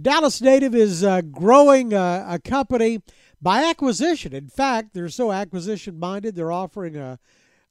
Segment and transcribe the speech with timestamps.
[0.00, 3.00] Dallas Native is uh, growing a, a, company
[3.40, 4.32] by acquisition.
[4.32, 7.18] In fact, they're so acquisition minded, they're offering a,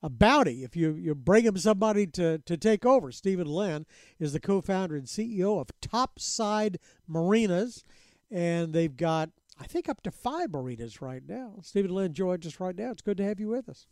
[0.01, 3.11] a bounty if you, you bring them somebody to, to take over.
[3.11, 3.85] Stephen Lynn
[4.19, 7.83] is the co founder and CEO of Topside Marinas,
[8.31, 9.29] and they've got,
[9.59, 11.55] I think, up to five marinas right now.
[11.61, 12.91] Stephen Lynn joins us right now.
[12.91, 13.87] It's good to have you with us.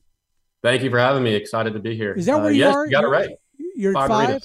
[0.63, 1.35] Thank you for having me.
[1.35, 2.13] Excited to be here.
[2.13, 2.85] Is that where uh, you yes, are?
[2.85, 3.31] You got it right.
[3.75, 4.09] You're five.
[4.09, 4.41] five?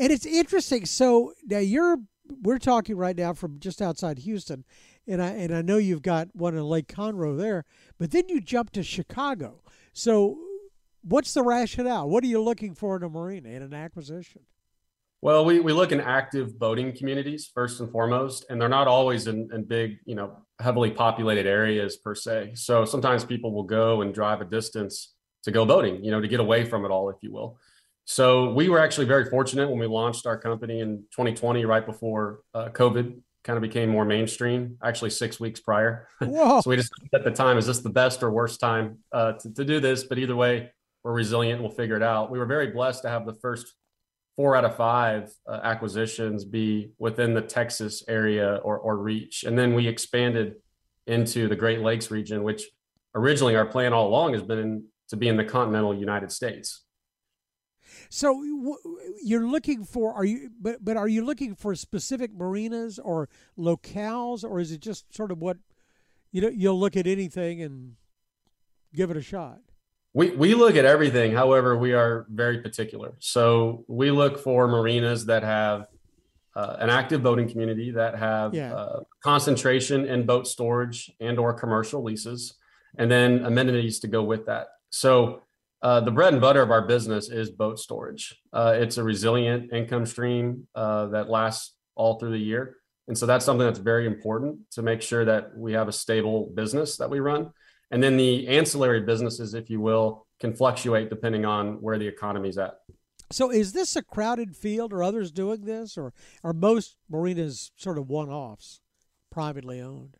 [0.00, 0.86] And it's interesting.
[0.86, 1.98] So now you're
[2.42, 4.64] we're talking right now from just outside Houston,
[5.06, 7.64] and I and I know you've got one in Lake Conroe there,
[7.98, 9.62] but then you jump to Chicago.
[9.92, 10.38] So,
[11.02, 12.08] what's the rationale?
[12.08, 14.42] What are you looking for in a marina in an acquisition?
[15.20, 19.26] Well, we, we look in active boating communities first and foremost, and they're not always
[19.26, 22.52] in, in big, you know, heavily populated areas per se.
[22.54, 26.28] So sometimes people will go and drive a distance to go boating, you know, to
[26.28, 27.58] get away from it all, if you will.
[28.10, 32.40] So we were actually very fortunate when we launched our company in 2020, right before
[32.54, 34.78] uh, COVID kind of became more mainstream.
[34.82, 36.08] Actually, six weeks prior.
[36.22, 39.52] so we just at the time, is this the best or worst time uh, to,
[39.52, 40.04] to do this?
[40.04, 40.70] But either way,
[41.04, 41.60] we're resilient.
[41.60, 42.30] We'll figure it out.
[42.30, 43.74] We were very blessed to have the first
[44.36, 49.58] four out of five uh, acquisitions be within the Texas area or, or reach, and
[49.58, 50.54] then we expanded
[51.06, 52.62] into the Great Lakes region, which
[53.14, 56.86] originally our plan all along has been to be in the continental United States.
[58.10, 58.42] So
[59.22, 63.28] you're looking for are you but but are you looking for specific marinas or
[63.58, 65.58] locales or is it just sort of what
[66.32, 67.96] you know you'll look at anything and
[68.94, 69.60] give it a shot?
[70.14, 71.32] We we look at everything.
[71.32, 73.12] However, we are very particular.
[73.18, 75.88] So we look for marinas that have
[76.56, 78.74] uh, an active boating community that have yeah.
[78.74, 82.54] uh, concentration in boat storage and or commercial leases,
[82.96, 84.68] and then amenities to go with that.
[84.90, 85.42] So
[85.82, 88.36] uh, the bread and butter of our business is boat storage.
[88.52, 92.76] Uh, it's a resilient income stream uh, that lasts all through the year.
[93.06, 96.50] And so that's something that's very important to make sure that we have a stable
[96.54, 97.50] business that we run.
[97.90, 102.58] And then the ancillary businesses, if you will, can fluctuate depending on where the economy's
[102.58, 102.74] at.
[103.30, 104.92] So is this a crowded field?
[104.92, 105.96] Are others doing this?
[105.96, 106.12] Or
[106.44, 108.80] are most marinas sort of one offs,
[109.30, 110.16] privately owned?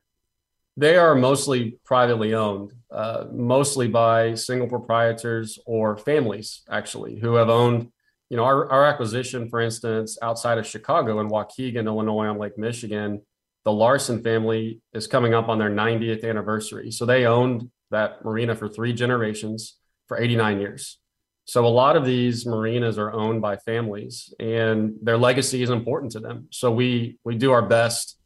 [0.78, 7.48] They are mostly privately owned, uh, mostly by single proprietors or families, actually, who have
[7.48, 7.90] owned.
[8.30, 12.56] You know, our, our acquisition, for instance, outside of Chicago in Waukegan, Illinois, on Lake
[12.56, 13.22] Michigan,
[13.64, 16.92] the Larson family is coming up on their 90th anniversary.
[16.92, 20.98] So they owned that marina for three generations for 89 years.
[21.44, 26.12] So a lot of these marinas are owned by families and their legacy is important
[26.12, 26.46] to them.
[26.50, 28.17] So we we do our best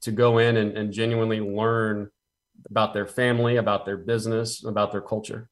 [0.00, 2.10] to go in and, and genuinely learn
[2.70, 5.48] about their family, about their business, about their culture.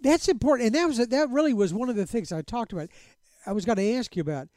[0.00, 2.88] That's important, and that was that really was one of the things I talked about.
[3.46, 4.48] I was going to ask you about.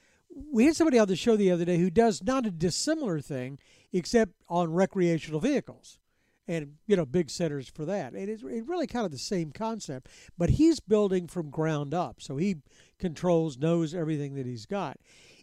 [0.51, 3.59] We had somebody on the show the other day who does not a dissimilar thing,
[3.91, 5.99] except on recreational vehicles,
[6.47, 8.13] and you know big centers for that.
[8.13, 10.07] And it's, it's really kind of the same concept,
[10.37, 12.57] but he's building from ground up, so he
[12.99, 14.97] controls, knows everything that he's got.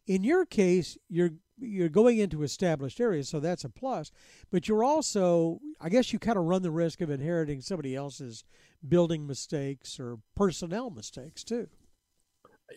[0.09, 4.11] In your case, you're you're going into established areas, so that's a plus.
[4.51, 8.45] But you're also, I guess, you kind of run the risk of inheriting somebody else's
[8.89, 11.69] building mistakes or personnel mistakes too.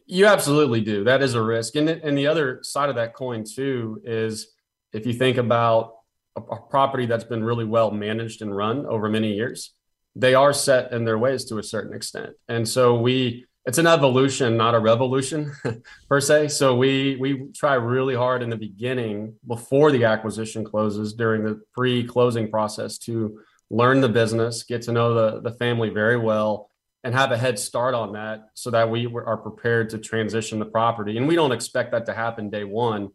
[0.05, 1.03] You absolutely do.
[1.03, 4.51] That is a risk, and and the other side of that coin too is
[4.93, 5.95] if you think about
[6.35, 9.73] a, a property that's been really well managed and run over many years,
[10.15, 13.88] they are set in their ways to a certain extent, and so we it's an
[13.88, 15.51] evolution, not a revolution
[16.09, 16.47] per se.
[16.49, 21.61] So we we try really hard in the beginning before the acquisition closes during the
[21.73, 23.39] pre-closing process to
[23.69, 26.69] learn the business, get to know the, the family very well,
[27.03, 30.66] and have a head start on that so that we are prepared to transition the
[30.66, 31.17] property.
[31.17, 33.09] And we don't expect that to happen day one.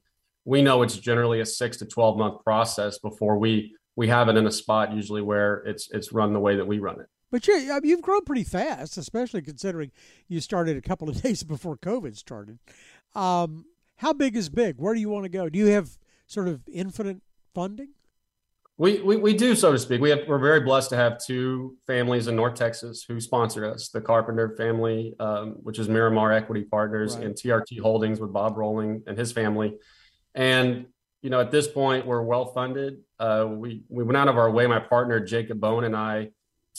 [0.45, 4.37] We know it's generally a six to 12 month process before we we have it
[4.37, 7.09] in a spot usually where it's it's run the way that we run it.
[7.37, 9.91] But you, I mean, you've grown pretty fast, especially considering
[10.27, 12.59] you started a couple of days before COVID started.
[13.15, 13.67] Um,
[13.97, 14.77] how big is big?
[14.79, 15.51] Where do you want to go?
[15.51, 17.19] Do you have sort of infinite
[17.55, 17.91] funding?
[18.79, 20.01] We, we, we do, so to speak.
[20.01, 23.91] We have, we're very blessed to have two families in North Texas who sponsor us
[23.91, 27.27] the Carpenter family, um, which is Miramar Equity Partners, right.
[27.27, 29.77] and TRT Holdings with Bob Rowling and his family.
[30.35, 30.87] And,
[31.21, 33.03] you know, at this point, we're well funded.
[33.21, 36.31] Uh, we, we went out of our way, my partner, Jacob Bone, and I,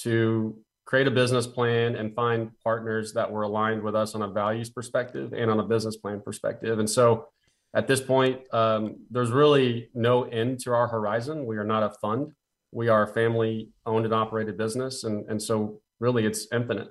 [0.03, 4.27] to create a business plan and find partners that were aligned with us on a
[4.27, 6.79] values perspective and on a business plan perspective.
[6.79, 7.27] And so
[7.75, 11.45] at this point, um, there's really no end to our horizon.
[11.45, 12.31] We are not a fund.
[12.71, 15.03] We are a family owned and operated business.
[15.03, 16.87] And, and so really it's infinite.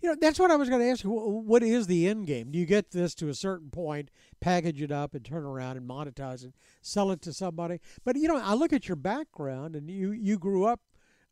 [0.00, 1.10] You know, that's what I was going to ask you.
[1.10, 2.50] What is the end game?
[2.50, 4.10] Do you get this to a certain point,
[4.40, 7.80] package it up, and turn around and monetize it, sell it to somebody?
[8.02, 10.80] But you know, I look at your background, and you you grew up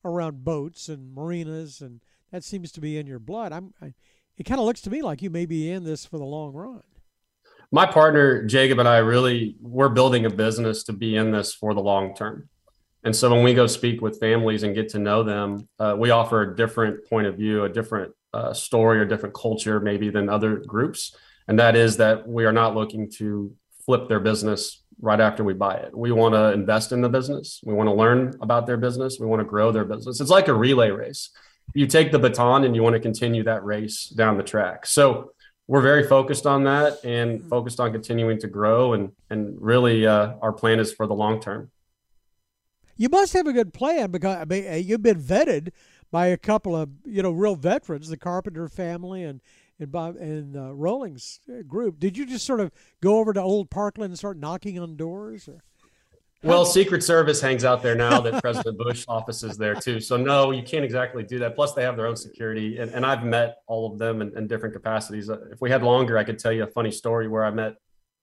[0.04, 2.00] around boats and marinas, and
[2.32, 3.52] that seems to be in your blood.
[3.52, 3.74] I'm.
[3.80, 3.94] I,
[4.36, 6.52] it kind of looks to me like you may be in this for the long
[6.52, 6.82] run.
[7.72, 11.74] My partner Jacob and I really we're building a business to be in this for
[11.74, 12.48] the long term.
[13.04, 16.10] And so when we go speak with families and get to know them, uh, we
[16.10, 20.28] offer a different point of view, a different uh, story, or different culture maybe than
[20.28, 21.16] other groups.
[21.46, 23.54] And that is that we are not looking to
[23.88, 25.96] flip their business right after we buy it.
[25.96, 27.62] We want to invest in the business.
[27.64, 29.17] We want to learn about their business.
[29.19, 30.20] We want to grow their business.
[30.20, 31.31] It's like a relay race.
[31.73, 34.85] You take the baton and you want to continue that race down the track.
[34.85, 35.32] So
[35.69, 38.93] we're very focused on that and focused on continuing to grow.
[38.93, 41.70] And and really, uh, our plan is for the long term.
[42.99, 45.70] You must have a good plan because I mean, you've been vetted
[46.11, 49.40] by a couple of you know real veterans, the Carpenter family and
[49.78, 51.98] and Bob and uh, Rowlings uh, group.
[51.98, 55.48] Did you just sort of go over to Old Parkland and start knocking on doors?
[55.48, 55.62] Or?
[56.42, 60.00] Well, Secret Service hangs out there now that President Bush office is there too.
[60.00, 61.56] So no, you can't exactly do that.
[61.56, 64.46] Plus, they have their own security, and, and I've met all of them in, in
[64.46, 65.30] different capacities.
[65.30, 67.76] Uh, if we had longer, I could tell you a funny story where I met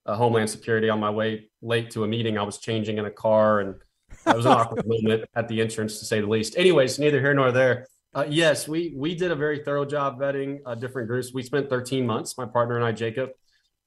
[0.07, 2.38] Homeland Security on my way late to a meeting.
[2.38, 3.75] I was changing in a car and
[4.24, 6.57] that was an awkward moment at the entrance, to say the least.
[6.57, 7.88] Anyways, neither here nor there.
[8.16, 11.34] Uh, yes, we we did a very thorough job vetting uh, different groups.
[11.34, 13.32] We spent 13 months, my partner and I, Jacob,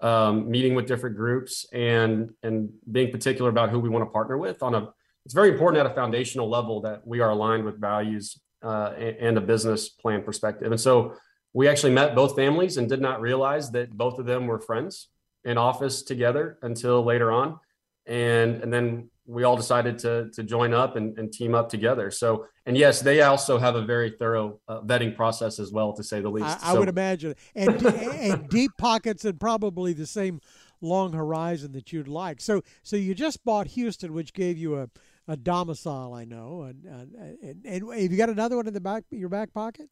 [0.02, 4.36] um, meeting with different groups and and being particular about who we want to partner
[4.36, 4.62] with.
[4.62, 4.90] On a,
[5.24, 9.16] it's very important at a foundational level that we are aligned with values uh, and,
[9.16, 10.72] and a business plan perspective.
[10.72, 11.14] And so
[11.54, 15.08] we actually met both families and did not realize that both of them were friends
[15.44, 17.58] in office together until later on.
[18.04, 22.10] And and then we all decided to to join up and, and team up together.
[22.10, 26.02] So, and yes, they also have a very thorough uh, vetting process as well, to
[26.02, 26.46] say the least.
[26.46, 30.40] I, I so, would imagine, and and deep pockets and probably the same
[30.80, 32.40] long horizon that you'd like.
[32.40, 34.88] So, so you just bought Houston, which gave you a,
[35.26, 38.80] a domicile, I know, and and, and, and have you got another one in the
[38.80, 39.90] back your back pocket?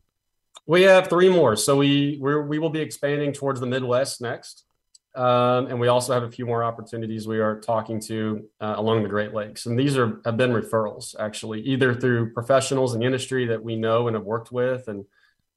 [0.67, 4.65] We have three more, so we we we will be expanding towards the Midwest next.
[5.16, 9.02] Um, and we also have a few more opportunities we are talking to uh, along
[9.02, 9.66] the Great Lakes.
[9.66, 13.76] And these are have been referrals actually, either through professionals in the industry that we
[13.76, 15.04] know and have worked with and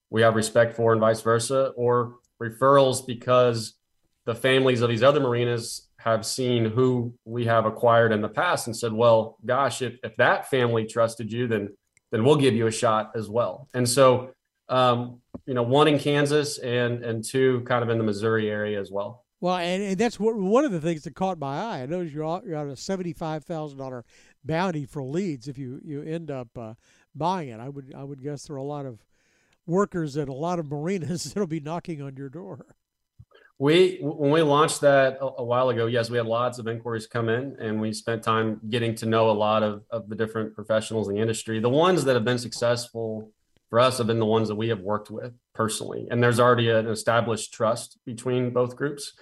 [0.09, 3.75] we have respect for, and vice versa, or referrals because
[4.25, 8.67] the families of these other marinas have seen who we have acquired in the past
[8.67, 11.69] and said, well, gosh, if, if that family trusted you, then
[12.11, 13.67] then we'll give you a shot as well.
[13.73, 14.31] And so
[14.69, 18.79] um, you know, one in Kansas and and two kind of in the Missouri area
[18.79, 19.25] as well.
[19.41, 21.81] Well, and, and that's what, one of the things that caught my eye.
[21.81, 24.03] I noticed you're, you're on a seventy-five thousand dollar
[24.43, 26.73] bounty for leads if you, you end up uh,
[27.15, 27.59] buying it.
[27.59, 29.05] I would I would guess there are a lot of
[29.65, 32.65] workers at a lot of marinas that'll be knocking on your door.
[33.57, 37.07] We when we launched that a, a, while ago, yes, we had lots of inquiries
[37.07, 40.53] come in, and we spent time getting to know a lot of of the different
[40.53, 41.59] professionals in the industry.
[41.59, 43.31] The ones that have been successful
[43.69, 46.69] for us have been the ones that we have worked with personally, and there's already
[46.69, 49.13] an established trust between both groups.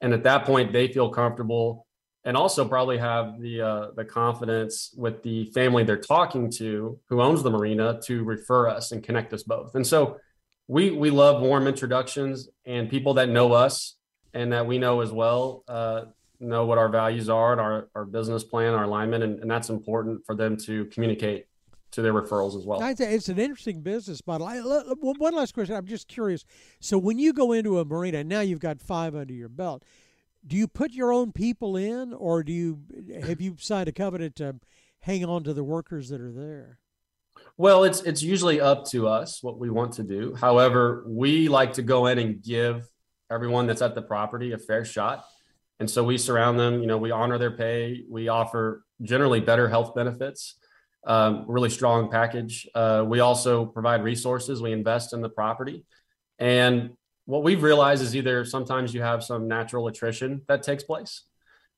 [0.00, 1.86] And at that point, they feel comfortable
[2.26, 7.22] and also probably have the uh, the confidence with the family they're talking to who
[7.22, 9.74] owns the marina to refer us and connect us both.
[9.74, 10.18] And so
[10.66, 13.96] we we love warm introductions and people that know us
[14.34, 16.02] and that we know as well uh,
[16.40, 19.70] know what our values are and our, our business plan, our alignment, and, and that's
[19.70, 21.46] important for them to communicate
[21.92, 22.80] to their referrals as well.
[22.82, 24.46] It's an interesting business model.
[24.46, 25.74] I, one last question.
[25.74, 26.44] I'm just curious.
[26.80, 29.84] So when you go into a marina, now you've got five under your belt.
[30.46, 32.80] Do you put your own people in, or do you
[33.24, 34.56] have you signed a covenant to
[35.00, 36.78] hang on to the workers that are there?
[37.56, 40.34] Well, it's it's usually up to us what we want to do.
[40.34, 42.88] However, we like to go in and give
[43.30, 45.24] everyone that's at the property a fair shot.
[45.80, 49.68] And so we surround them, you know, we honor their pay, we offer generally better
[49.68, 50.56] health benefits
[51.06, 52.68] um, really strong package.
[52.74, 54.60] Uh, we also provide resources.
[54.60, 55.84] We invest in the property,
[56.38, 56.90] and
[57.24, 61.22] what we've realized is either sometimes you have some natural attrition that takes place,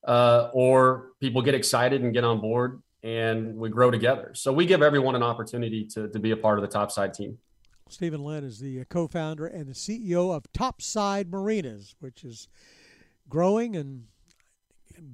[0.06, 4.32] uh, or people get excited and get on board, and we grow together.
[4.34, 7.38] So we give everyone an opportunity to to be a part of the topside team.
[7.90, 12.48] Stephen Lynn is the co-founder and the CEO of Topside Marinas, which is
[13.30, 14.04] growing and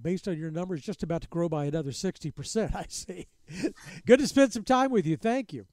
[0.02, 3.26] based on your numbers, just about to grow by another 60%, I see.
[4.06, 5.16] Good to spend some time with you.
[5.16, 5.66] Thank you.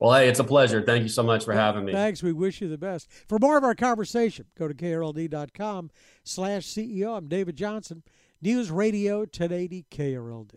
[0.00, 0.80] Well, hey, it's a pleasure.
[0.80, 1.92] Thank you so much for having me.
[1.92, 2.22] Thanks.
[2.22, 3.06] We wish you the best.
[3.28, 5.90] For more of our conversation, go to krld.com
[6.24, 7.18] slash CEO.
[7.18, 8.02] I'm David Johnson,
[8.40, 10.54] News Radio 1080 KRLD.